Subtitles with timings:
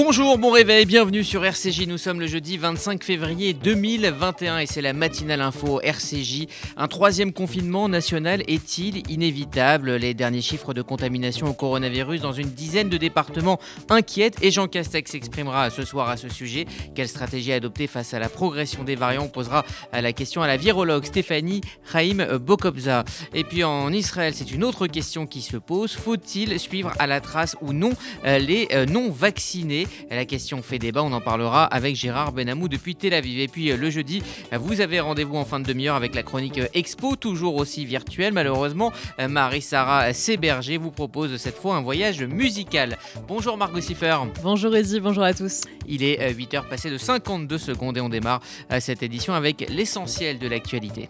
[0.00, 1.88] Bonjour, bon réveil, bienvenue sur RCJ.
[1.88, 6.46] Nous sommes le jeudi 25 février 2021 et c'est la matinale info RCJ.
[6.76, 9.96] Un troisième confinement national est-il inévitable?
[9.96, 13.58] Les derniers chiffres de contamination au coronavirus dans une dizaine de départements
[13.90, 16.66] inquiètent et Jean Castex s'exprimera ce soir à ce sujet.
[16.94, 19.24] Quelle stratégie adopter face à la progression des variants?
[19.24, 21.60] On posera la question à la virologue Stéphanie
[21.90, 23.04] Chaim Bokobza.
[23.34, 25.94] Et puis en Israël, c'est une autre question qui se pose.
[25.94, 27.90] Faut-il suivre à la trace ou non
[28.24, 29.87] euh, les euh, non-vaccinés?
[30.10, 33.40] La question fait débat, on en parlera avec Gérard Benamou depuis Tel Aviv.
[33.40, 36.60] Et puis euh, le jeudi, vous avez rendez-vous en fin de demi-heure avec la chronique
[36.74, 38.32] Expo, toujours aussi virtuelle.
[38.32, 42.98] Malheureusement, Marie-Sara Séberger vous propose cette fois un voyage musical.
[43.26, 44.16] Bonjour Margot Siffer.
[44.42, 45.62] Bonjour Ezi, bonjour à tous.
[45.86, 48.40] Il est 8h passé de 52 secondes et on démarre
[48.80, 51.08] cette édition avec l'essentiel de l'actualité.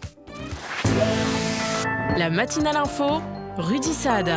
[2.16, 3.22] La matinale info,
[3.56, 4.28] Rudy Saad.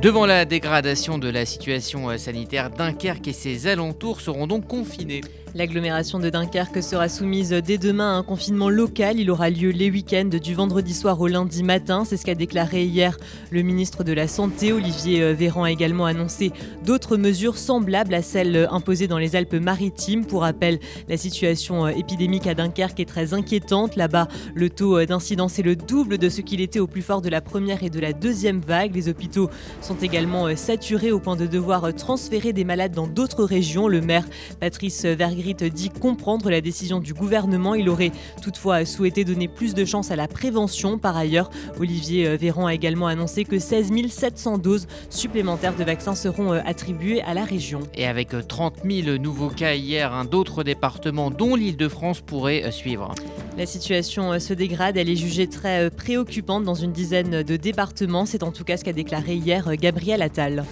[0.00, 5.22] Devant la dégradation de la situation sanitaire, Dunkerque et ses alentours seront donc confinés.
[5.54, 9.18] L'agglomération de Dunkerque sera soumise dès demain à un confinement local.
[9.18, 12.04] Il aura lieu les week-ends du vendredi soir au lundi matin.
[12.04, 13.16] C'est ce qu'a déclaré hier
[13.50, 14.72] le ministre de la Santé.
[14.72, 16.52] Olivier euh, Véran a également annoncé
[16.84, 20.26] d'autres mesures semblables à celles imposées dans les Alpes-Maritimes.
[20.26, 23.96] Pour rappel, la situation euh, épidémique à Dunkerque est très inquiétante.
[23.96, 27.22] Là-bas, le taux euh, d'incidence est le double de ce qu'il était au plus fort
[27.22, 28.94] de la première et de la deuxième vague.
[28.94, 29.48] Les hôpitaux
[29.80, 33.88] sont également saturés au point de devoir transférer des malades dans d'autres régions.
[33.88, 34.24] Le maire
[34.60, 35.06] Patrice
[35.54, 37.74] Dit comprendre la décision du gouvernement.
[37.74, 40.98] Il aurait toutefois souhaité donner plus de chance à la prévention.
[40.98, 46.14] Par ailleurs, Olivier euh, Véran a également annoncé que 16 700 doses supplémentaires de vaccins
[46.14, 47.80] seront euh, attribuées à la région.
[47.94, 53.14] Et avec 30 euh, 000 nouveaux cas hier, d'autres départements, dont l'Île-de-France, pourraient suivre.
[53.56, 58.26] La situation se dégrade, elle est jugée très préoccupante dans une dizaine de départements.
[58.26, 60.64] C'est en tout cas ce qu'a déclaré hier Gabriel Attal.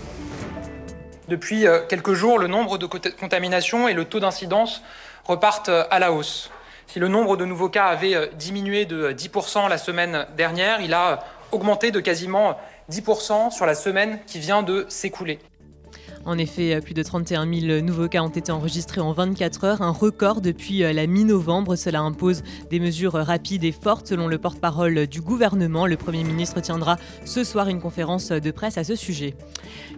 [1.29, 4.83] Depuis euh, quelques jours, le nombre de contaminations et le taux d'incidence
[5.25, 6.51] repartent euh, à la hausse.
[6.87, 10.95] Si le nombre de nouveaux cas avait euh, diminué de 10% la semaine dernière, il
[10.95, 12.57] a augmenté de quasiment
[12.93, 15.41] 10% sur la semaine qui vient de s'écouler.
[16.27, 19.93] En effet, plus de 31 000 nouveaux cas ont été enregistrés en 24 heures, un
[19.93, 21.77] record depuis euh, la mi-novembre.
[21.77, 25.87] Cela impose des mesures rapides et fortes selon le porte-parole du gouvernement.
[25.87, 29.35] Le Premier ministre tiendra ce soir une conférence de presse à ce sujet.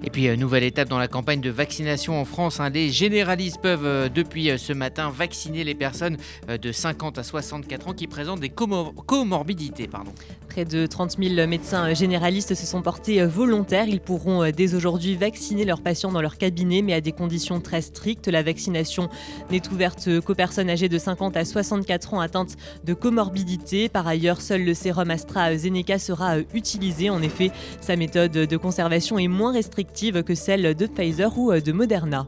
[0.04, 2.60] Et puis, euh, nouvelle étape dans la campagne de vaccination en France.
[2.60, 2.68] Hein.
[2.68, 7.94] Les généralistes peuvent euh, depuis ce matin vacciner les personnes de 50 à 64 ans
[7.94, 9.88] qui présentent des comorbidités.
[9.88, 10.12] Pardon.
[10.58, 13.86] Près de 30 000 médecins généralistes se sont portés volontaires.
[13.86, 17.80] Ils pourront dès aujourd'hui vacciner leurs patients dans leur cabinet, mais à des conditions très
[17.80, 18.26] strictes.
[18.26, 19.08] La vaccination
[19.52, 23.88] n'est ouverte qu'aux personnes âgées de 50 à 64 ans atteintes de comorbidité.
[23.88, 27.08] Par ailleurs, seul le sérum AstraZeneca sera utilisé.
[27.08, 31.70] En effet, sa méthode de conservation est moins restrictive que celle de Pfizer ou de
[31.70, 32.26] Moderna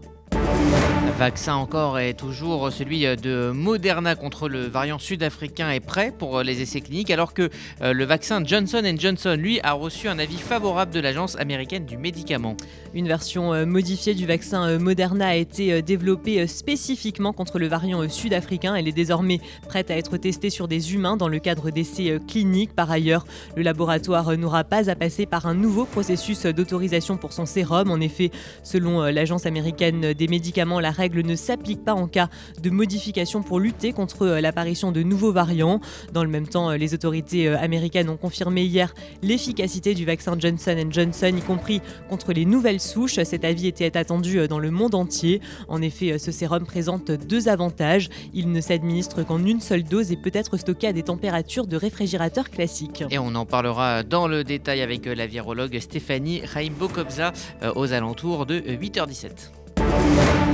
[1.20, 6.62] vaccin encore est toujours celui de Moderna contre le variant sud-africain est prêt pour les
[6.62, 7.50] essais cliniques alors que
[7.82, 11.98] euh, le vaccin Johnson Johnson lui a reçu un avis favorable de l'agence américaine du
[11.98, 12.56] médicament.
[12.94, 18.08] Une version euh, modifiée du vaccin euh, Moderna a été développée spécifiquement contre le variant
[18.08, 18.74] sud-africain.
[18.74, 22.74] Elle est désormais prête à être testée sur des humains dans le cadre d'essais cliniques.
[22.74, 23.26] Par ailleurs,
[23.56, 27.90] le laboratoire n'aura pas à passer par un nouveau processus d'autorisation pour son sérum.
[27.90, 28.30] En effet,
[28.62, 32.28] selon l'agence américaine des médicaments, la règle ne s'applique pas en cas
[32.62, 35.80] de modification pour lutter contre euh, l'apparition de nouveaux variants.
[36.12, 40.36] Dans le même temps, euh, les autorités euh, américaines ont confirmé hier l'efficacité du vaccin
[40.38, 43.22] Johnson Johnson, y compris contre les nouvelles souches.
[43.22, 45.40] Cet avis était attendu dans le monde entier.
[45.68, 48.08] En effet, ce sérum présente deux avantages.
[48.32, 51.76] Il ne s'administre qu'en une seule dose et peut être stocké à des températures de
[51.76, 53.04] réfrigérateur classique.
[53.10, 57.32] Et on en parlera dans le détail avec la virologue Stéphanie Raimbo-Kobza
[57.74, 59.59] aux alentours de 8h17.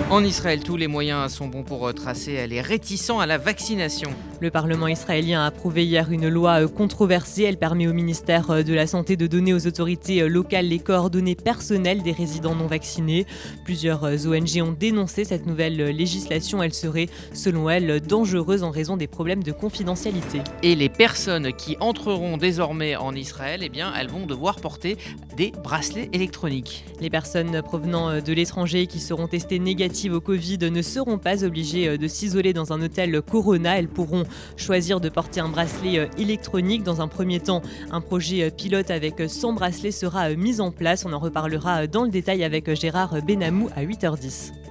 [0.09, 4.11] En Israël, tous les moyens sont bons pour euh, tracer les réticents à la vaccination.
[4.41, 7.42] Le Parlement israélien a approuvé hier une loi euh, controversée.
[7.42, 11.34] Elle permet au ministère euh, de la Santé de donner aux autorités locales les coordonnées
[11.34, 13.27] personnelles des résidents non vaccinés.
[13.65, 16.63] Plusieurs ONG ont dénoncé cette nouvelle législation.
[16.63, 20.41] Elle serait, selon elles, dangereuse en raison des problèmes de confidentialité.
[20.63, 24.98] Et les personnes qui entreront désormais en Israël, eh bien, elles vont devoir porter
[25.36, 26.84] des bracelets électroniques.
[27.01, 31.89] Les personnes provenant de l'étranger qui seront testées négatives au Covid ne seront pas obligées
[31.89, 33.78] euh, de s'isoler dans un hôtel Corona.
[33.78, 34.25] Elles pourront
[34.57, 36.83] choisir de porter un bracelet euh, électronique.
[36.83, 41.04] Dans un premier temps, un projet euh, pilote avec 100 bracelets sera mis en place.
[41.07, 44.66] On en reparlera dans le détail avec Gérard Benamou à 8h10.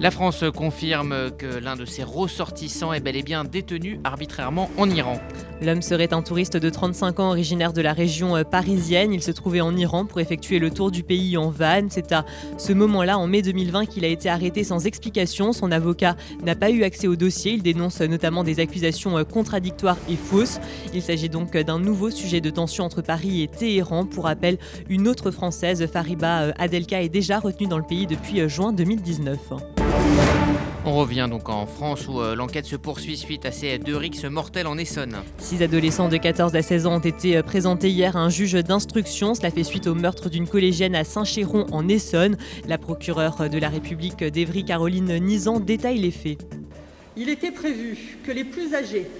[0.00, 4.88] La France confirme que l'un de ses ressortissants est bel et bien détenu arbitrairement en
[4.88, 5.20] Iran.
[5.60, 9.12] L'homme serait un touriste de 35 ans originaire de la région euh, parisienne.
[9.12, 11.88] Il se trouvait en Iran pour effectuer le tour du pays en van.
[11.90, 12.24] C'est à
[12.58, 15.52] ce moment-là, en mai 2020, qu'il a été arrêté sans explication.
[15.52, 16.14] Son avocat
[16.44, 17.54] n'a pas eu accès au dossier.
[17.54, 20.60] Il dénonce notamment des accusations euh, contradictoires et fausses.
[20.94, 24.06] Il s'agit donc d'un nouveau sujet de tension entre Paris et Téhéran.
[24.06, 24.58] Pour rappel,
[24.88, 29.38] une autre Française, Fariba euh, Adelka, est déjà retenue dans le pays depuis juin 2019.
[30.84, 34.24] On revient donc en France où euh, l'enquête se poursuit suite à ces deux rixes
[34.24, 35.16] mortels en Essonne.
[35.36, 38.54] Six adolescents de 14 à 16 ans ont été euh, présentés hier à un juge
[38.54, 39.34] d'instruction.
[39.34, 42.38] Cela fait suite au meurtre d'une collégienne à Saint-Chéron en Essonne.
[42.66, 46.38] La procureure de la République d'Evry, Caroline Nizan, détaille les faits.
[47.16, 49.10] Il était prévu que les plus âgés,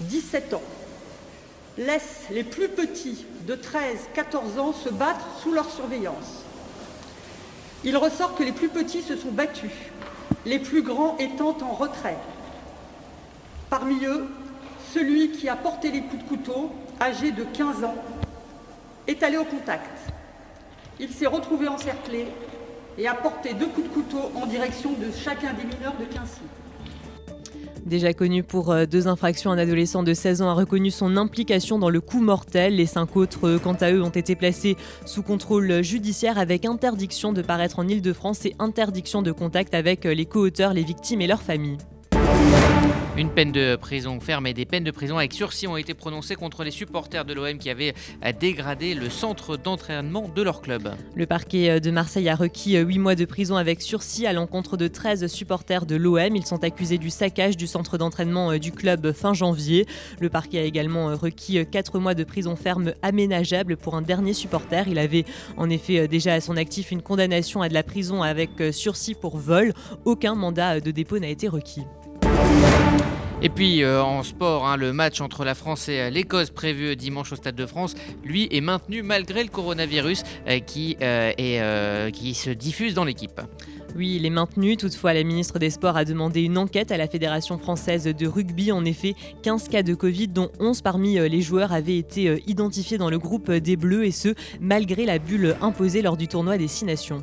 [0.00, 0.62] 17 ans,
[1.76, 6.41] laissent les plus petits de 13-14 ans se battre sous leur surveillance.
[7.84, 9.72] Il ressort que les plus petits se sont battus,
[10.46, 12.16] les plus grands étant en retrait.
[13.70, 14.28] Parmi eux,
[14.92, 16.70] celui qui a porté les coups de couteau,
[17.00, 17.96] âgé de 15 ans,
[19.08, 19.90] est allé au contact.
[21.00, 22.28] Il s'est retrouvé encerclé
[22.98, 26.20] et a porté deux coups de couteau en direction de chacun des mineurs de 15
[26.20, 26.61] ans.
[27.86, 31.78] Déjà connu pour euh, deux infractions, un adolescent de 16 ans a reconnu son implication
[31.78, 32.76] dans le coup mortel.
[32.76, 37.32] Les cinq autres, euh, quant à eux, ont été placés sous contrôle judiciaire avec interdiction
[37.32, 41.26] de paraître en Ile-de-France et interdiction de contact avec euh, les co-auteurs, les victimes et
[41.26, 41.78] leurs familles.
[43.14, 46.34] Une peine de prison ferme et des peines de prison avec sursis ont été prononcées
[46.34, 47.92] contre les supporters de l'OM qui avaient
[48.40, 50.94] dégradé le centre d'entraînement de leur club.
[51.14, 54.88] Le parquet de Marseille a requis 8 mois de prison avec sursis à l'encontre de
[54.88, 56.34] 13 supporters de l'OM.
[56.34, 59.84] Ils sont accusés du saccage du centre d'entraînement du club fin janvier.
[60.18, 64.88] Le parquet a également requis 4 mois de prison ferme aménageable pour un dernier supporter.
[64.88, 65.26] Il avait
[65.58, 69.36] en effet déjà à son actif une condamnation à de la prison avec sursis pour
[69.36, 69.74] vol.
[70.06, 71.82] Aucun mandat de dépôt n'a été requis.
[73.44, 76.94] Et puis euh, en sport, hein, le match entre la France et euh, l'Écosse prévu
[76.94, 80.96] dimanche au Stade de France, lui est maintenu malgré le coronavirus euh, qui,
[82.12, 83.40] qui se diffuse dans l'équipe.
[83.96, 84.76] Oui, il est maintenu.
[84.76, 88.70] Toutefois, la ministre des Sports a demandé une enquête à la Fédération française de rugby.
[88.70, 93.10] En effet, 15 cas de Covid, dont 11 parmi les joueurs avaient été identifiés dans
[93.10, 96.86] le groupe des Bleus, et ce, malgré la bulle imposée lors du tournoi des Six
[96.86, 97.22] Nations.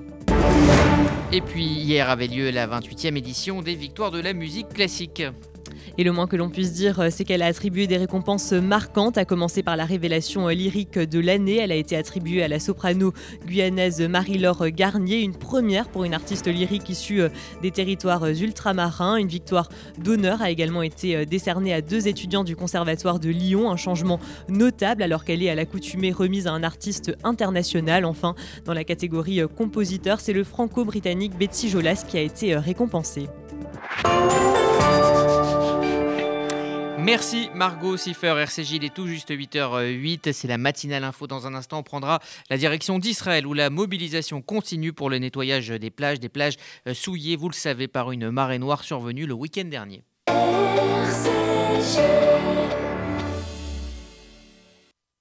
[1.31, 5.21] Et puis hier avait lieu la 28e édition des Victoires de la musique classique.
[5.97, 9.25] Et le moins que l'on puisse dire, c'est qu'elle a attribué des récompenses marquantes, à
[9.25, 11.57] commencer par la révélation lyrique de l'année.
[11.57, 13.13] Elle a été attribuée à la soprano
[13.45, 17.21] guyanaise Marie-Laure Garnier, une première pour une artiste lyrique issue
[17.61, 19.17] des territoires ultramarins.
[19.17, 23.77] Une victoire d'honneur a également été décernée à deux étudiants du Conservatoire de Lyon, un
[23.77, 28.05] changement notable alors qu'elle est à l'accoutumée remise à un artiste international.
[28.05, 28.35] Enfin,
[28.65, 33.27] dans la catégorie compositeur, c'est le franco-britannique Betsy Jolas qui a été récompensé.
[37.09, 41.25] Merci Margot Siffer, RCJ, il est tout juste 8h08, c'est la matinale info.
[41.25, 42.19] Dans un instant, on prendra
[42.51, 46.93] la direction d'Israël où la mobilisation continue pour le nettoyage des plages, des plages euh,
[46.93, 50.03] souillées, vous le savez, par une marée noire survenue le week-end dernier.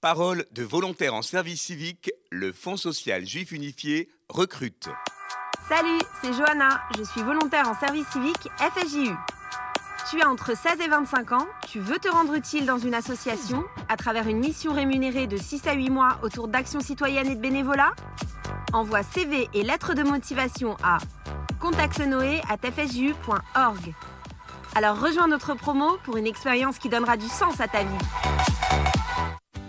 [0.00, 4.88] Parole de volontaires en service civique, le Fonds social juif unifié recrute.
[5.68, 9.10] Salut, c'est Johanna, je suis volontaire en service civique FSJU.
[10.10, 13.64] Tu as entre 16 et 25 ans, tu veux te rendre utile dans une association
[13.88, 17.40] à travers une mission rémunérée de 6 à 8 mois autour d'actions citoyennes et de
[17.40, 17.94] bénévolat?
[18.72, 20.98] Envoie CV et lettres de motivation à
[21.60, 23.94] contactnoé@fsju.org.
[24.74, 27.98] Alors rejoins notre promo pour une expérience qui donnera du sens à ta vie.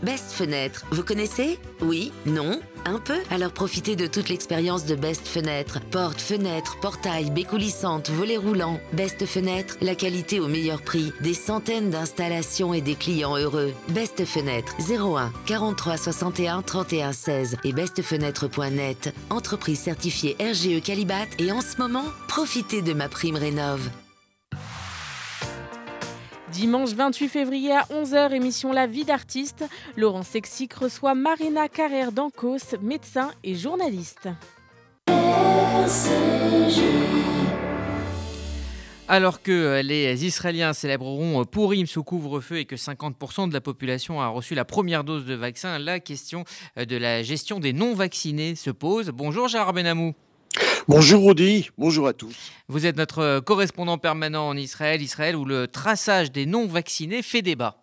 [0.03, 1.57] Best Fenêtre, vous connaissez?
[1.81, 5.79] Oui Non Un peu Alors profitez de toute l'expérience de Best Fenêtre.
[5.79, 8.81] Porte, fenêtre, portail, baies coulissantes, volets roulants.
[8.91, 11.13] Best Fenêtre, la qualité au meilleur prix.
[11.21, 13.73] Des centaines d'installations et des clients heureux.
[13.89, 19.15] Best Fenêtre, 01 43 61 31 16 et bestfenêtre.net.
[19.29, 24.02] Entreprise certifiée RGE Calibat et en ce moment, profitez de ma prime rénov'.
[26.53, 29.65] Dimanche 28 février à 11h, émission La vie d'artiste.
[29.97, 34.29] Laurent Sexic reçoit Marina Carrère d'Ancos, médecin et journaliste.
[39.07, 44.27] Alors que les Israéliens célébreront Purim sous couvre-feu et que 50% de la population a
[44.27, 46.43] reçu la première dose de vaccin, la question
[46.77, 49.09] de la gestion des non-vaccinés se pose.
[49.09, 50.13] Bonjour Gérard Benamou.
[50.89, 52.51] Bonjour Audi, bonjour à tous.
[52.67, 57.77] Vous êtes notre correspondant permanent en Israël, Israël où le traçage des non-vaccinés fait débat.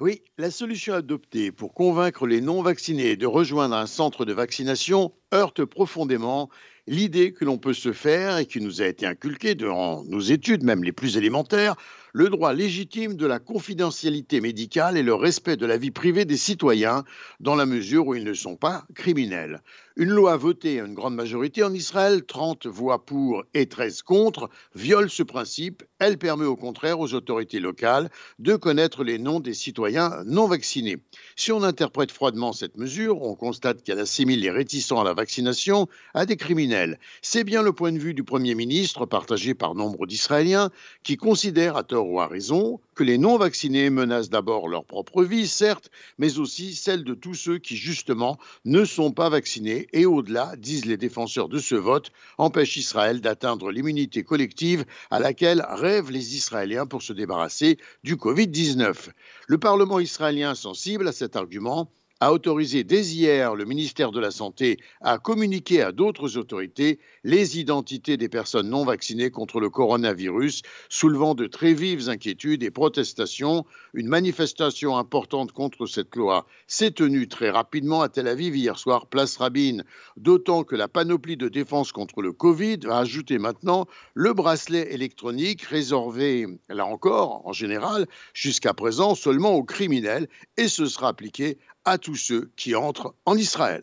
[0.00, 5.66] Oui, la solution adoptée pour convaincre les non-vaccinés de rejoindre un centre de vaccination heurte
[5.66, 6.48] profondément
[6.86, 10.62] l'idée que l'on peut se faire et qui nous a été inculquée durant nos études,
[10.62, 11.76] même les plus élémentaires,
[12.14, 16.38] le droit légitime de la confidentialité médicale et le respect de la vie privée des
[16.38, 17.04] citoyens
[17.40, 19.60] dans la mesure où ils ne sont pas criminels.
[19.98, 24.50] Une loi votée à une grande majorité en Israël, 30 voix pour et 13 contre,
[24.74, 25.84] viole ce principe.
[25.98, 30.98] Elle permet au contraire aux autorités locales de connaître les noms des citoyens non vaccinés.
[31.34, 35.88] Si on interprète froidement cette mesure, on constate qu'elle assimile les réticents à la vaccination
[36.12, 36.98] à des criminels.
[37.22, 40.68] C'est bien le point de vue du Premier ministre, partagé par nombre d'Israéliens,
[41.04, 45.46] qui considèrent à tort ou à raison que les non-vaccinés menacent d'abord leur propre vie,
[45.46, 50.54] certes, mais aussi celle de tous ceux qui, justement, ne sont pas vaccinés et au-delà,
[50.56, 56.36] disent les défenseurs de ce vote, empêche Israël d'atteindre l'immunité collective à laquelle rêvent les
[56.36, 59.10] Israéliens pour se débarrasser du Covid-19.
[59.46, 64.30] Le Parlement israélien sensible à cet argument a autorisé dès hier le ministère de la
[64.30, 70.62] Santé à communiquer à d'autres autorités les identités des personnes non vaccinées contre le coronavirus,
[70.88, 73.66] soulevant de très vives inquiétudes et protestations.
[73.92, 79.06] Une manifestation importante contre cette loi s'est tenue très rapidement à Tel Aviv hier soir,
[79.06, 79.78] place Rabin,
[80.16, 85.62] d'autant que la panoplie de défense contre le Covid va ajouter maintenant le bracelet électronique
[85.62, 91.96] réservé, là encore, en général, jusqu'à présent seulement aux criminels, et ce sera appliqué à
[91.96, 93.82] tous ceux qui entrent en Israël.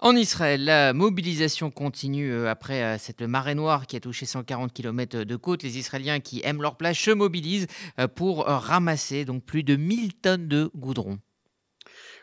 [0.00, 4.72] En Israël, la mobilisation continue euh, après euh, cette marée noire qui a touché 140
[4.72, 5.62] km de côte.
[5.62, 10.12] Les Israéliens qui aiment leur plage se mobilisent euh, pour ramasser donc plus de 1000
[10.14, 11.18] tonnes de goudron.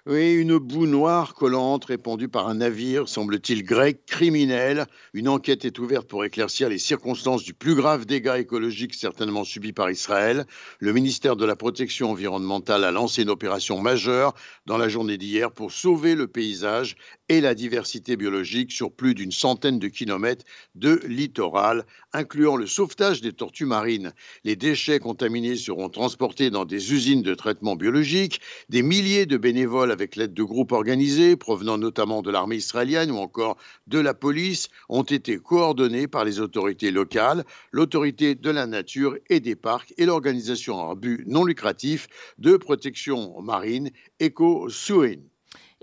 [0.07, 4.87] Oui, une boue noire collante répandue par un navire, semble-t-il grec, criminel.
[5.13, 9.73] Une enquête est ouverte pour éclaircir les circonstances du plus grave dégât écologique certainement subi
[9.73, 10.47] par Israël.
[10.79, 14.33] Le ministère de la Protection environnementale a lancé une opération majeure
[14.65, 16.95] dans la journée d'hier pour sauver le paysage
[17.29, 23.21] et la diversité biologique sur plus d'une centaine de kilomètres de littoral, incluant le sauvetage
[23.21, 24.13] des tortues marines.
[24.45, 28.41] Les déchets contaminés seront transportés dans des usines de traitement biologique.
[28.69, 33.17] Des milliers de bénévoles avec l'aide de groupes organisés, provenant notamment de l'armée israélienne ou
[33.17, 33.57] encore
[33.87, 39.39] de la police, ont été coordonnés par les autorités locales, l'autorité de la nature et
[39.39, 42.07] des parcs et l'organisation à but non lucratif
[42.39, 45.17] de protection marine EcoSuin.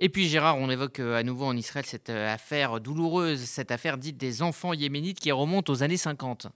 [0.01, 3.73] Et puis Gérard, on évoque euh, à nouveau en Israël cette euh, affaire douloureuse, cette
[3.73, 6.47] affaire dite des enfants yéménites qui remonte aux années 50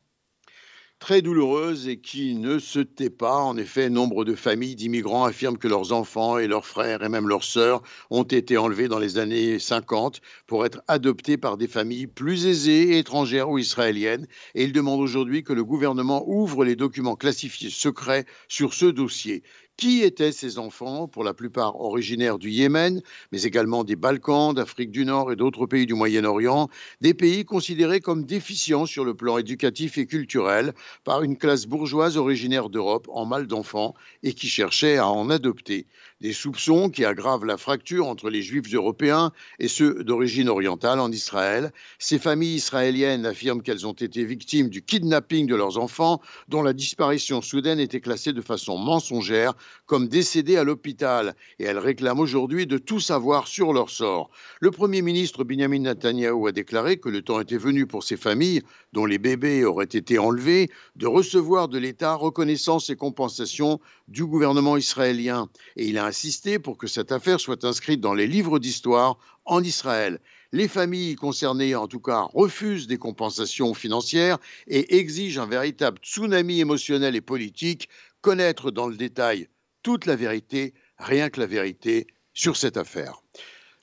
[1.03, 3.39] très douloureuse et qui ne se tait pas.
[3.39, 7.27] En effet, nombre de familles d'immigrants affirment que leurs enfants et leurs frères et même
[7.27, 12.07] leurs sœurs ont été enlevés dans les années 50 pour être adoptés par des familles
[12.07, 14.29] plus aisées, étrangères ou israéliennes.
[14.55, 19.43] Et ils demandent aujourd'hui que le gouvernement ouvre les documents classifiés secrets sur ce dossier.
[19.79, 23.03] Qui étaient ces enfants, pour la plupart originaires du Yémen,
[23.33, 26.69] mais également des Balkans, d'Afrique du Nord et d'autres pays du Moyen-Orient,
[27.01, 32.17] des pays considérés comme déficients sur le plan éducatif et culturel par une classe bourgeoise
[32.17, 35.87] originaire d'Europe en mal d'enfants et qui cherchait à en adopter.
[36.21, 41.11] Des soupçons qui aggravent la fracture entre les juifs européens et ceux d'origine orientale en
[41.11, 41.73] Israël.
[41.99, 46.75] Ces familles israéliennes affirment qu'elles ont été victimes du kidnapping de leurs enfants, dont la
[46.75, 49.55] disparition soudaine était classée de façon mensongère
[49.87, 54.31] comme décédés à l'hôpital et elles réclament aujourd'hui de tout savoir sur leur sort.
[54.61, 58.63] Le Premier ministre Benjamin Netanyahu a déclaré que le temps était venu pour ces familles,
[58.93, 64.77] dont les bébés auraient été enlevés, de recevoir de l'État reconnaissance et compensation du gouvernement
[64.77, 65.49] israélien.
[65.77, 69.63] Et il a insisté pour que cette affaire soit inscrite dans les livres d'histoire en
[69.63, 70.21] Israël.
[70.55, 76.61] Les familles concernées, en tout cas, refusent des compensations financières et exigent un véritable tsunami
[76.61, 77.89] émotionnel et politique,
[78.21, 79.49] connaître dans le détail
[79.83, 83.23] toute la vérité, rien que la vérité, sur cette affaire.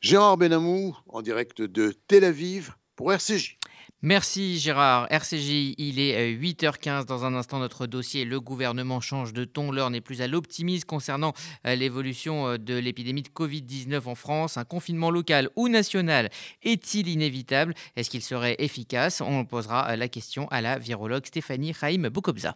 [0.01, 3.59] Gérard Benamou, en direct de Tel Aviv, pour RCJ.
[4.01, 5.07] Merci Gérard.
[5.09, 7.05] RCJ, il est 8h15.
[7.05, 9.73] Dans un instant, notre dossier, le gouvernement change de ton.
[9.73, 11.33] L'heure n'est plus à l'optimisme concernant
[11.67, 14.55] euh, l'évolution euh, de l'épidémie de Covid-19 en France.
[14.55, 16.29] Un confinement local ou national
[16.63, 17.73] est-il inévitable?
[17.97, 19.19] Est-ce qu'il serait efficace?
[19.19, 22.55] On posera euh, la question à la virologue Stéphanie Raïm Boukobza.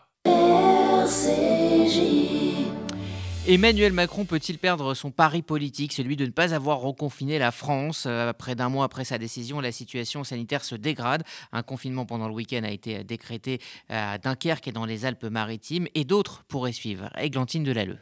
[3.47, 8.05] Emmanuel Macron peut-il perdre son pari politique, celui de ne pas avoir reconfiné la France
[8.07, 11.23] euh, Près d'un mois après sa décision, la situation sanitaire se dégrade.
[11.51, 16.05] Un confinement pendant le week-end a été décrété à Dunkerque et dans les Alpes-Maritimes, et
[16.05, 17.09] d'autres pourraient suivre.
[17.17, 17.97] Églantine Delalleux.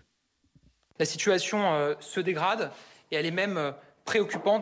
[1.00, 2.72] La situation euh, se dégrade
[3.10, 3.72] et elle est même euh,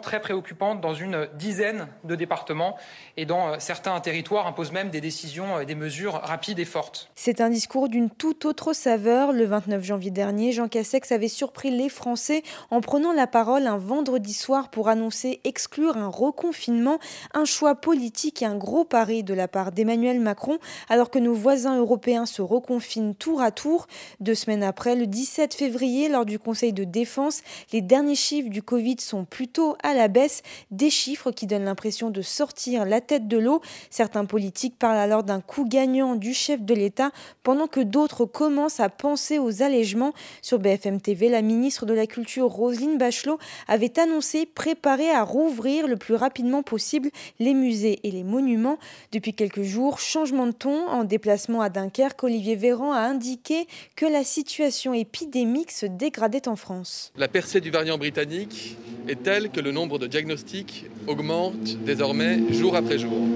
[0.01, 2.75] très préoccupante dans une dizaine de départements
[3.15, 7.09] et dans euh, certains territoires imposent même des décisions et des mesures rapides et fortes.
[7.15, 9.31] C'est un discours d'une toute autre saveur.
[9.31, 13.77] Le 29 janvier dernier, Jean Cassex avait surpris les Français en prenant la parole un
[13.77, 16.99] vendredi soir pour annoncer exclure un reconfinement,
[17.33, 20.57] un choix politique et un gros pari de la part d'Emmanuel Macron,
[20.89, 23.87] alors que nos voisins européens se reconfinent tour à tour.
[24.19, 28.61] Deux semaines après, le 17 février, lors du Conseil de défense, les derniers chiffres du
[28.61, 33.27] Covid sont plutôt à la baisse, des chiffres qui donnent l'impression de sortir la tête
[33.27, 33.61] de l'eau.
[33.91, 37.11] Certains politiques parlent alors d'un coup gagnant du chef de l'État,
[37.43, 40.13] pendant que d'autres commencent à penser aux allègements.
[40.41, 45.85] Sur BFM TV, la ministre de la Culture, Roselyne Bachelot, avait annoncé préparer à rouvrir
[45.85, 48.79] le plus rapidement possible les musées et les monuments.
[49.11, 50.87] Depuis quelques jours, changement de ton.
[50.87, 56.55] En déplacement à Dunkerque, Olivier Véran a indiqué que la situation épidémique se dégradait en
[56.55, 57.11] France.
[57.15, 62.77] La percée du variant britannique est telle que le nombre de diagnostics augmente désormais jour
[62.77, 63.27] après jour.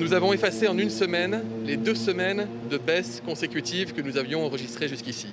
[0.00, 4.46] Nous avons effacé en une semaine les deux semaines de baisse consécutives que nous avions
[4.46, 5.26] enregistrées jusqu'ici.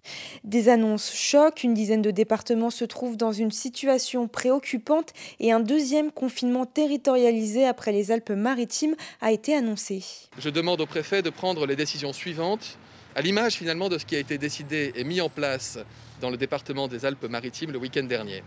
[0.43, 5.61] Des annonces choquent, une dizaine de départements se trouvent dans une situation préoccupante et un
[5.61, 10.03] deuxième confinement territorialisé après les Alpes-Maritimes a été annoncé.
[10.39, 12.77] Je demande au préfet de prendre les décisions suivantes,
[13.15, 15.79] à l'image finalement de ce qui a été décidé et mis en place
[16.19, 18.43] dans le département des Alpes-Maritimes le week-end dernier.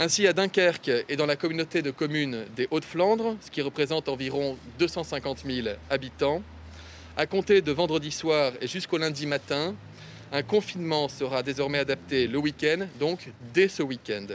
[0.00, 4.56] Ainsi, à Dunkerque et dans la communauté de communes des Hauts-de-Flandre, ce qui représente environ
[4.78, 6.40] 250 000 habitants,
[7.16, 9.74] à compter de vendredi soir et jusqu'au lundi matin,
[10.32, 14.26] un confinement sera désormais adapté le week-end, donc dès ce week-end.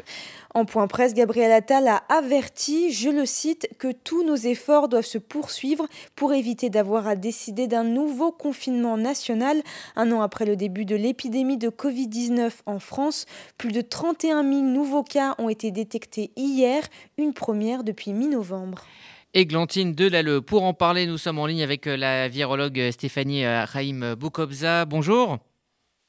[0.53, 5.06] En point presse, Gabriel Attal a averti, je le cite, que tous nos efforts doivent
[5.06, 9.62] se poursuivre pour éviter d'avoir à décider d'un nouveau confinement national.
[9.95, 13.25] Un an après le début de l'épidémie de Covid-19 en France,
[13.58, 16.84] plus de 31 000 nouveaux cas ont été détectés hier,
[17.17, 18.84] une première depuis mi-novembre.
[19.34, 20.41] Églantine Delalleux.
[20.41, 24.86] Pour en parler, nous sommes en ligne avec la virologue Stéphanie Raïm Boukobza.
[24.86, 25.39] Bonjour.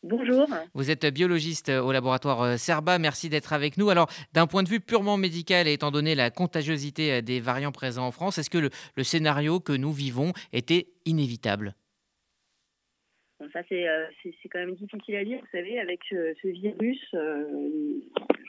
[0.07, 0.47] Bonjour.
[0.75, 2.99] Vous êtes biologiste au laboratoire Cerba.
[2.99, 3.89] Merci d'être avec nous.
[3.89, 8.07] Alors, d'un point de vue purement médical, et étant donné la contagiosité des variants présents
[8.07, 11.75] en France, est-ce que le, le scénario que nous vivons était inévitable?
[13.41, 13.87] Bon, ça, c'est
[14.23, 15.39] c'est quand même difficile à dire.
[15.41, 17.47] Vous savez, avec ce, ce virus, euh,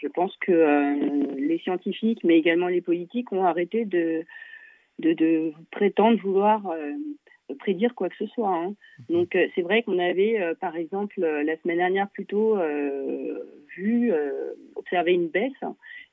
[0.01, 4.25] je pense que euh, les scientifiques, mais également les politiques, ont arrêté de,
[4.99, 6.91] de, de prétendre vouloir euh,
[7.59, 8.55] prédire quoi que ce soit.
[8.55, 8.75] Hein.
[9.09, 12.57] Donc, c'est vrai qu'on avait, par exemple, la semaine dernière plutôt
[13.75, 14.11] vu,
[14.75, 15.51] observé une baisse.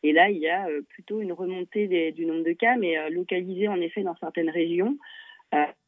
[0.03, 3.69] Et là, il y a plutôt une remontée des, du nombre de cas, mais localisée
[3.69, 4.97] en effet dans certaines régions.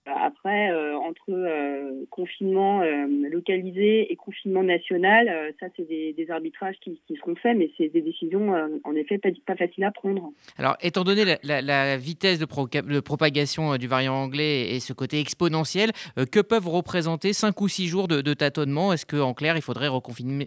[0.06, 7.00] Après, euh, entre euh, confinement euh, localisé et confinement national, ça, c'est des, arbitrages qui,
[7.18, 8.52] seront faits, mais c'est des décisions,
[8.84, 10.32] en effet, pas, pas, faciles à prendre.
[10.58, 15.20] Alors, étant donné la, vitesse de, pro de, propagation du variant anglais et ce côté
[15.20, 15.90] exponentiel,
[16.30, 18.92] que peuvent représenter 5 ou 6 jours de, tâtonnement?
[18.92, 20.46] Est-ce qu'en clair, il faudrait reconfiner,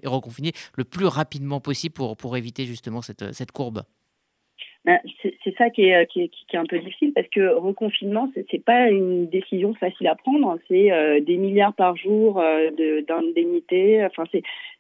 [0.76, 3.84] le plus rapidement possible pour, éviter justement cette courbe?
[4.88, 8.90] Ben, c'est ça qui est, qui, est, un peu difficile parce que reconfinement, c'est pas
[8.90, 10.58] une décision facile à prendre.
[10.68, 12.72] C'est euh, des milliards par jour euh,
[13.08, 14.04] d'indemnités.
[14.06, 14.24] Enfin,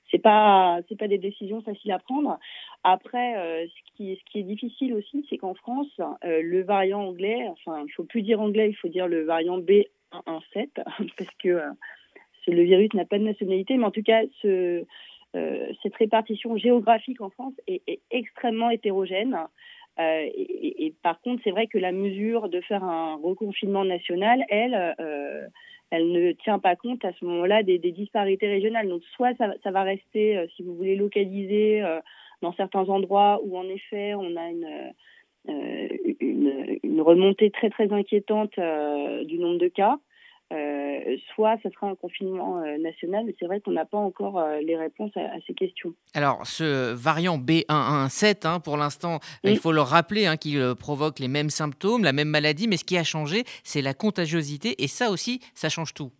[0.09, 2.39] c'est pas des décisions faciles à prendre.
[2.83, 5.91] Après, euh, ce qui est difficile aussi, c'est qu'en France,
[6.23, 9.59] euh, le variant anglais, enfin, il faut plus dire anglais, il faut dire le variant
[9.59, 9.89] B117
[11.17, 11.69] parce que euh,
[12.47, 14.85] le virus n'a pas de nationalité, mais en tout cas, ce,
[15.83, 19.37] cette répartition géographique en France est extrêmement hétérogène.
[19.99, 24.95] Euh, et, par contre, c'est vrai que la mesure de faire un reconfinement national, elle,
[24.99, 25.47] euh,
[25.89, 28.89] elle ne tient pas compte à ce moment-là des, disparités régionales.
[28.89, 31.83] Donc, soit ça, va rester, euh, si vous voulez, localisé
[32.41, 34.93] dans certains endroits où, en effet, on a une,
[36.19, 38.59] une, une, remontée très, très inquiétante
[39.25, 39.97] du nombre de cas.
[40.53, 44.39] Euh, soit ce sera un confinement euh, national, mais c'est vrai qu'on n'a pas encore
[44.39, 45.93] euh, les réponses à, à, ces questions.
[46.13, 49.51] Alors, ce variant B117, hein, pour l'instant, oui.
[49.51, 52.85] il faut le rappeler, hein, qu'il provoque les mêmes symptômes, la même maladie, mais ce
[52.85, 56.11] qui a changé, c'est la contagiosité, et ça aussi, ça change tout.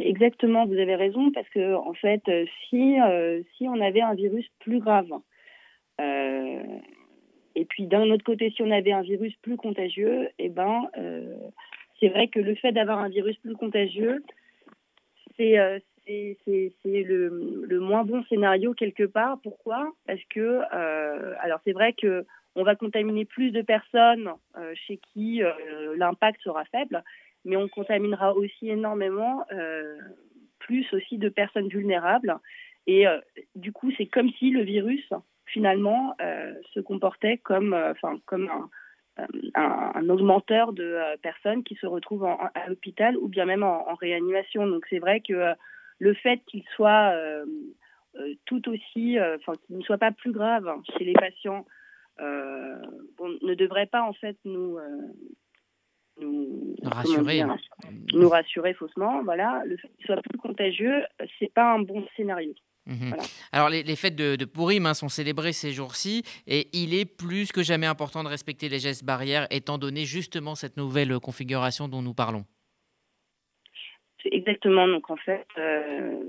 [0.00, 2.22] Exactement, vous avez raison, parce que en fait,
[2.70, 2.96] si,
[3.56, 5.10] si on avait un virus plus grave,
[6.00, 10.88] et puis d'un autre côté, si on avait un virus plus contagieux, eh ben
[12.02, 14.24] c'est vrai que le fait d'avoir un virus plus contagieux,
[15.36, 19.38] c'est euh, le, moins bon scénario quelque part.
[19.40, 19.92] Pourquoi?
[20.06, 24.98] Parce que, euh, alors c'est vrai que on va contaminer plus de personnes euh, chez
[24.98, 25.40] qui
[25.96, 27.02] l'impact sera faible,
[27.44, 29.46] mais on contaminera aussi énormément
[30.58, 32.36] plus aussi de personnes vulnérables.
[32.86, 33.04] Et
[33.54, 35.08] du coup, c'est comme si le virus
[35.46, 36.16] finalement
[36.74, 38.68] se comportait comme, enfin, comme un,
[39.16, 43.62] un, un, augmenteur de euh, personnes qui se retrouvent en, à l'hôpital ou bien même
[43.62, 44.66] en, en réanimation.
[44.66, 45.54] Donc c'est vrai que euh,
[45.98, 47.44] le fait qu'il soit euh,
[48.16, 51.66] euh tout aussi, euh, enfin qu'il ne soit pas plus grave chez les patients,
[52.18, 54.78] bon, ne devrait pas en fait nous
[56.20, 57.56] nous rassurer, dire,
[58.12, 59.22] nous rassurer faussement.
[59.24, 61.02] Voilà, le fait qu'il soit plus contagieux,
[61.38, 62.54] c'est pas un bon scénario.
[62.86, 62.94] Mmh.
[63.08, 63.22] Voilà.
[63.52, 67.04] Alors les, les, fêtes de, de Purim hein, sont célébrées ces jours-ci et il est
[67.04, 71.86] plus que jamais important de respecter les gestes barrières étant donné justement cette nouvelle configuration
[71.86, 72.44] dont nous parlons.
[74.24, 76.20] Exactement, donc en fait, euh,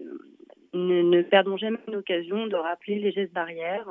[0.74, 3.88] ne, ne, perdons jamais l'occasion de rappeler les gestes barrières,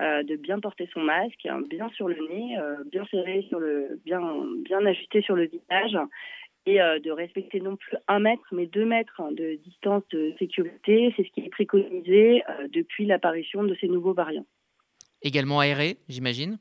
[0.00, 3.58] euh, de bien porter son masque, hein, bien sur le nez, euh, bien serré sur
[3.58, 4.22] le, bien,
[4.64, 5.98] bien ajusté sur le visage
[6.66, 11.12] et euh, de respecter non plus un mètre, mais deux mètres de distance de sécurité.
[11.16, 14.46] C'est ce qui est préconisé euh, depuis l'apparition de ces nouveaux variants.
[15.22, 16.58] Également aéré, j'imagine?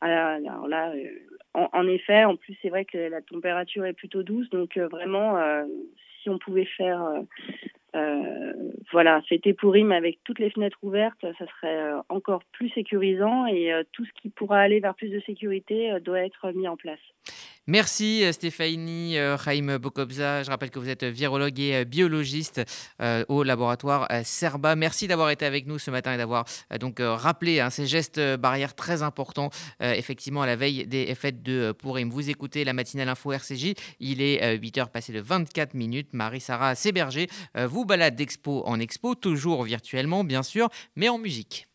[0.00, 1.08] Alors, alors, là, euh,
[1.54, 4.88] en, en, effet, en plus, c'est vrai que la température est plutôt douce, donc euh,
[4.88, 5.64] vraiment, euh,
[6.22, 7.02] si on pouvait faire,
[7.96, 8.52] euh,
[8.92, 14.04] voilà, fêter Pourim avec toutes les fenêtres ouvertes, ça serait encore plus sécurisant et tout
[14.04, 17.00] ce qui pourra aller vers plus de sécurité doit être mis en place.
[17.66, 20.42] Merci Stéphanie Chaim Bokobza.
[20.42, 22.62] Je rappelle que vous êtes virologue et biologiste
[23.00, 24.74] euh, au laboratoire Serba.
[24.76, 28.18] Merci d'avoir été avec nous ce matin et d'avoir euh, donc rappelé hein, ces gestes
[28.36, 29.50] barrières très importants
[29.82, 32.08] euh, effectivement à la veille des fêtes de Purim.
[32.10, 33.74] Vous écoutez la matinale info RCJ.
[34.00, 36.08] Il est 8h passé de 24 minutes.
[36.12, 41.68] Marie-Sara Séberger vous balade d'expo en expo, toujours virtuellement bien sûr, mais en musique.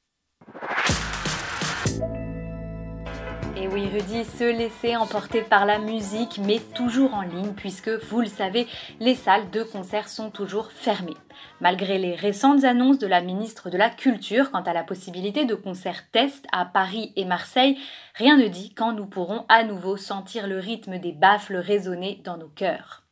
[3.76, 8.28] Oui, Rudy, se laisser emporter par la musique, mais toujours en ligne, puisque, vous le
[8.28, 8.68] savez,
[9.02, 11.18] les salles de concert sont toujours fermées.
[11.60, 15.56] Malgré les récentes annonces de la ministre de la Culture quant à la possibilité de
[15.56, 17.78] concerts test à Paris et Marseille,
[18.14, 22.38] rien ne dit quand nous pourrons à nouveau sentir le rythme des baffles résonner dans
[22.38, 23.04] nos cœurs.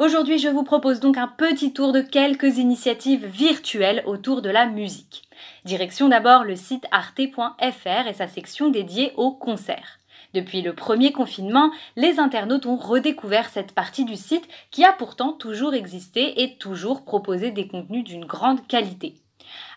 [0.00, 4.66] Aujourd'hui, je vous propose donc un petit tour de quelques initiatives virtuelles autour de la
[4.66, 5.22] musique.
[5.64, 9.98] Direction d'abord le site arte.fr et sa section dédiée aux concerts.
[10.34, 15.32] Depuis le premier confinement, les internautes ont redécouvert cette partie du site qui a pourtant
[15.32, 19.14] toujours existé et toujours proposé des contenus d'une grande qualité.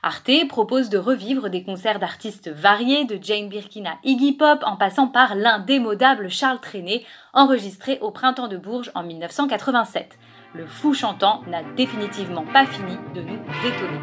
[0.03, 4.77] Arte propose de revivre des concerts d'artistes variés, de Jane Birkin à Iggy Pop, en
[4.77, 10.17] passant par l'indémodable Charles Trenet, enregistré au Printemps de Bourges en 1987.
[10.57, 13.99] Le fou chantant n'a définitivement pas fini de nous étonner.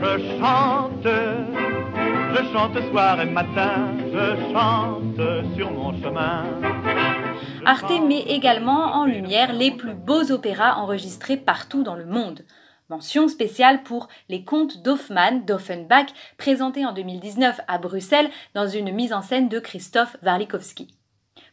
[0.00, 1.08] Je chante,
[2.32, 6.44] je chante soir et matin, je chante sur mon chemin.
[7.66, 12.44] Arte met également en lumière les plus beaux opéras enregistrés partout dans le monde.
[12.88, 19.12] Mention spéciale pour les contes d'Hoffmann d'Offenbach, présentés en 2019 à Bruxelles dans une mise
[19.12, 20.99] en scène de Christophe Warlikowski.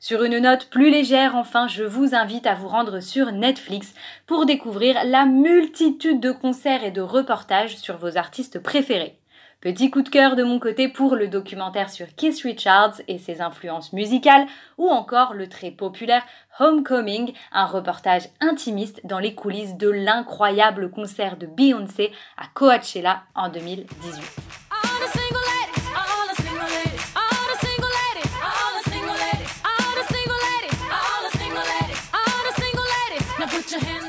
[0.00, 3.94] Sur une note plus légère, enfin, je vous invite à vous rendre sur Netflix
[4.26, 9.18] pour découvrir la multitude de concerts et de reportages sur vos artistes préférés.
[9.60, 13.40] Petit coup de cœur de mon côté pour le documentaire sur Keith Richards et ses
[13.40, 14.46] influences musicales,
[14.78, 16.22] ou encore le très populaire
[16.60, 23.48] Homecoming, un reportage intimiste dans les coulisses de l'incroyable concert de Beyoncé à Coachella en
[23.48, 24.67] 2018.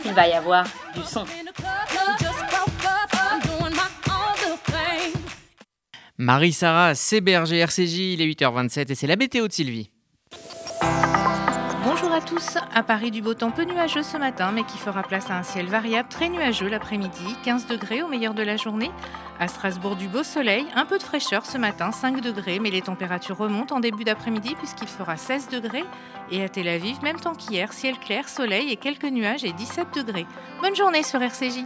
[0.10, 1.24] Il va y avoir du son.
[6.17, 9.91] Marie-Sara Séberger, RCJ, il est 8h27 et c'est la météo de Sylvie.
[12.19, 12.58] À tous.
[12.75, 15.43] À Paris, du beau temps peu nuageux ce matin, mais qui fera place à un
[15.43, 18.91] ciel variable très nuageux l'après-midi, 15 degrés au meilleur de la journée.
[19.39, 22.82] À Strasbourg, du beau soleil, un peu de fraîcheur ce matin, 5 degrés, mais les
[22.82, 25.86] températures remontent en début d'après-midi puisqu'il fera 16 degrés.
[26.29, 29.95] Et à Tel Aviv, même temps qu'hier, ciel clair, soleil et quelques nuages et 17
[29.95, 30.27] degrés.
[30.62, 31.63] Bonne journée sur RCJ.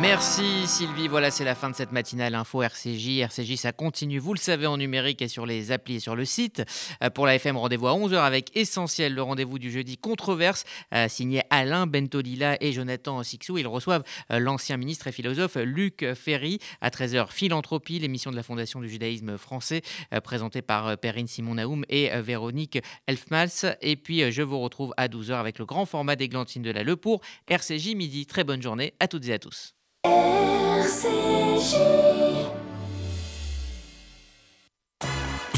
[0.00, 3.18] Merci Sylvie, voilà c'est la fin de cette matinale info RCJ.
[3.18, 6.24] RCJ ça continue, vous le savez, en numérique et sur les applis et sur le
[6.24, 6.62] site.
[7.02, 11.06] Euh, pour la FM, rendez-vous à 11h avec Essentiel, le rendez-vous du jeudi controverse, euh,
[11.08, 13.58] signé Alain Bentolila et Jonathan Sixou.
[13.58, 16.60] Ils reçoivent euh, l'ancien ministre et philosophe Luc Ferry.
[16.80, 19.82] À 13h, Philanthropie, l'émission de la Fondation du judaïsme français,
[20.24, 23.76] présentée par Perrine Simon-Naoum et Véronique Elfmals.
[23.82, 26.96] Et puis je vous retrouve à 12h avec le grand format d'Églantine de la Le
[26.96, 28.24] pour RCJ midi.
[28.24, 29.74] Très bonne journée à toutes et à tous.
[30.02, 31.76] RCJ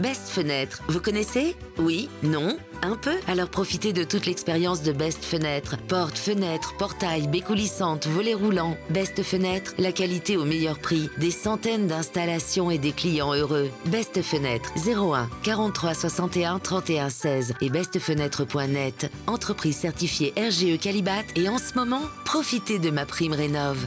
[0.00, 1.54] Best Fenêtre, vous connaissez?
[1.78, 2.08] Oui?
[2.24, 2.56] Non?
[2.82, 3.14] Un peu?
[3.28, 5.76] Alors profitez de toute l'expérience de Best Fenêtre.
[5.86, 8.76] Porte, fenêtre, portail, baies coulissantes, volets roulants.
[8.90, 11.08] Best Fenêtre, la qualité au meilleur prix.
[11.18, 13.70] Des centaines d'installations et des clients heureux.
[13.86, 19.10] Best Fenêtre, 01 43 61 31 16 et bestfenêtre.net.
[19.28, 23.86] Entreprise certifiée RGE Calibat et en ce moment, profitez de ma prime rénov'.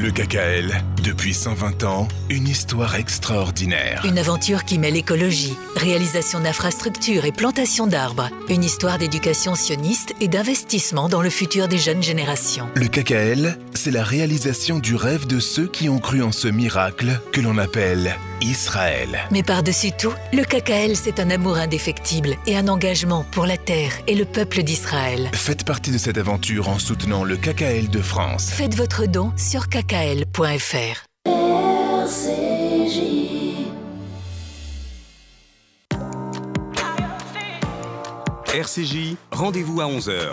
[0.00, 4.04] Le KKL, depuis 120 ans, une histoire extraordinaire.
[4.06, 8.30] Une aventure qui mêle écologie, réalisation d'infrastructures et plantation d'arbres.
[8.48, 12.68] Une histoire d'éducation sioniste et d'investissement dans le futur des jeunes générations.
[12.76, 17.20] Le KKL, c'est la réalisation du rêve de ceux qui ont cru en ce miracle
[17.32, 19.18] que l'on appelle Israël.
[19.30, 23.92] Mais par-dessus tout, le KKL, c'est un amour indéfectible et un engagement pour la terre
[24.06, 25.30] et le peuple d'Israël.
[25.34, 28.50] Faites partie de cette aventure en soutenant le KKL de France.
[28.50, 31.06] Faites votre don sur kkl.fr.
[31.26, 33.18] RCJ.
[38.54, 40.32] RCJ, rendez-vous à 11h.